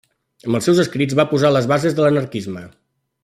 [0.47, 2.65] Amb els seus escrits va posar les bases de l'anarquisme.